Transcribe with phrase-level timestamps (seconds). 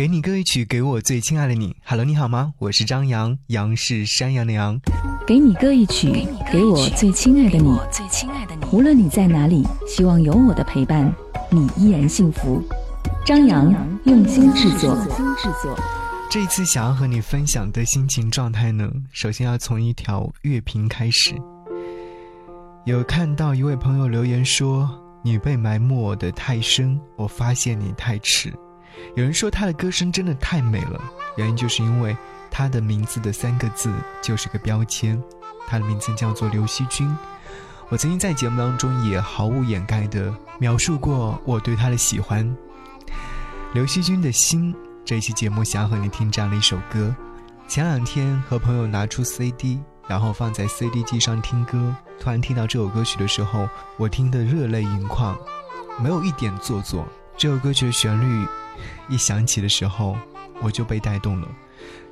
[0.00, 1.76] 给你歌一曲，给我最亲爱的你。
[1.84, 2.54] Hello，你好吗？
[2.58, 4.80] 我是张扬，杨是山羊的羊。
[5.26, 7.78] 给你歌一曲，给我最亲爱的你。
[8.72, 11.14] 无论你在哪里，希望有我的陪伴，
[11.50, 12.62] 你依然幸福。
[13.26, 13.70] 张扬
[14.04, 14.96] 用心制作。
[16.30, 21.34] 这一次想要和你分享的心情状态呢，首先要从一条乐评开始。
[22.86, 24.88] 有看到一位朋友留言说
[25.22, 28.50] ：“你被埋没的太深，我发现你太迟。”
[29.16, 31.00] 有人说他的歌声真的太美了，
[31.36, 32.16] 原因就是因为
[32.50, 35.20] 他的名字的三个字就是个标签，
[35.66, 37.14] 他的名字叫做刘惜君。
[37.88, 42.56] 我曾经在节目当中也毫无掩盖地描述过我对他的喜欢。
[43.72, 47.14] 刘惜君的心，这期节目想要和你听这样的一首歌。
[47.66, 55.36] 前两天和朋友拿出 CD，然后放在 CD 机上听歌，突然听到这首歌曲的时候，我听得热泪盈眶，
[56.00, 57.06] 没有一点做作。
[57.36, 58.46] 这首歌曲的旋律。
[59.08, 60.16] 一响起的时候，
[60.60, 61.48] 我就被带动了。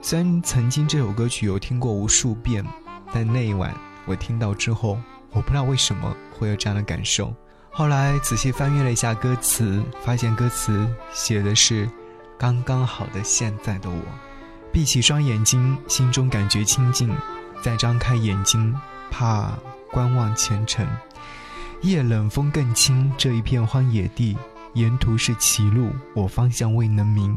[0.00, 2.64] 虽然曾经这首歌曲有听过无数遍，
[3.12, 4.98] 但那一晚我听到之后，
[5.30, 7.34] 我不知道为什么会有这样的感受。
[7.70, 11.88] 后来仔细翻阅了一下歌词，发现歌词写的是
[12.38, 14.00] “刚刚好的现在的我”。
[14.72, 17.10] 闭起双眼睛，心中感觉清静；
[17.62, 18.74] 再张开眼睛，
[19.10, 19.52] 怕
[19.90, 20.86] 观望前程。
[21.82, 24.36] 夜冷风更轻，这一片荒野地。
[24.76, 27.34] 沿途是歧路，我方向未能明，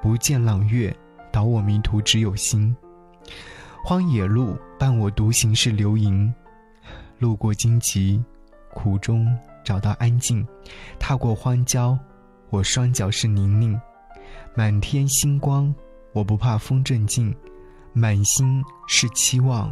[0.00, 0.96] 不见朗月，
[1.30, 2.74] 导我迷途只有星。
[3.84, 6.32] 荒野路伴我独行是流萤，
[7.18, 8.24] 路过荆棘，
[8.72, 9.28] 苦中
[9.62, 10.46] 找到安静。
[10.98, 11.98] 踏过荒郊，
[12.48, 13.78] 我双脚是泥泞。
[14.54, 15.74] 满天星光，
[16.14, 17.36] 我不怕风阵劲，
[17.92, 19.70] 满心是期望，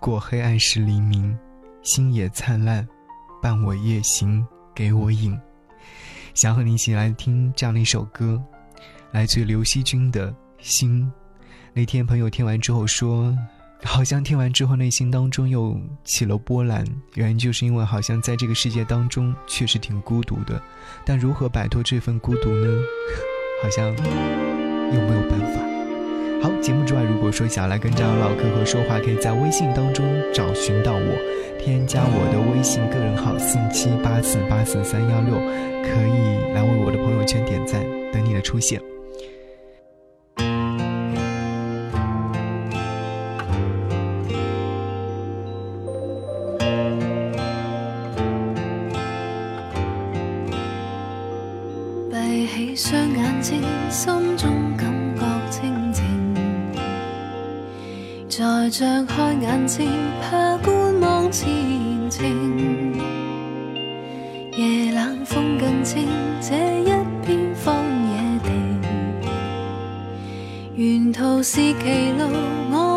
[0.00, 1.38] 过黑暗是黎明。
[1.82, 2.84] 星野灿烂，
[3.40, 5.40] 伴我夜行，给我影。
[6.34, 8.42] 想和你一起来听这样的一首歌，
[9.12, 11.10] 来自刘惜君的心。
[11.72, 13.36] 那天朋友听完之后说，
[13.84, 16.84] 好像听完之后内心当中又起了波澜。
[17.14, 20.60] 原因就是因为好像在这个世界当中确实挺孤独的，
[21.04, 22.66] 但如何摆脱这份孤独呢？
[23.62, 25.69] 好像又没有办法。
[26.42, 35.34] 好，节目之外，如果说想要来跟张老客和说话，可以在微信当中找寻到我，添加我的微信个人号四七八四八四三幺六，
[35.82, 38.80] 可以来为我的朋友圈点赞，等你的出现。
[52.10, 54.90] 闭起双眼睛，心中感
[58.40, 59.86] 在张开眼睛，
[60.22, 61.46] 怕观望前
[62.08, 62.24] 程。
[64.56, 66.08] 夜冷风更清，
[66.40, 66.86] 这一
[67.22, 67.76] 片荒
[68.08, 68.50] 野地，
[70.74, 72.24] 沿途是歧路，
[72.72, 72.89] 我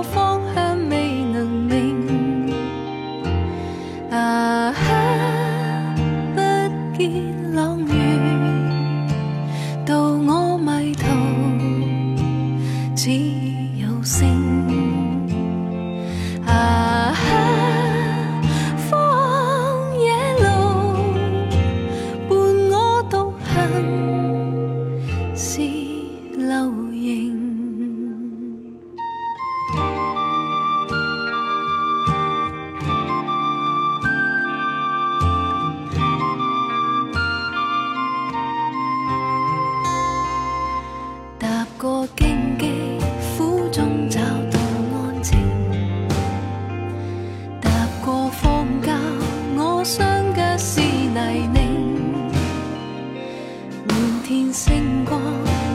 [54.54, 55.18] 胜过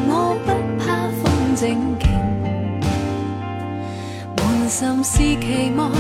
[0.07, 2.09] 我不怕风正劲
[4.37, 5.91] 满心是期望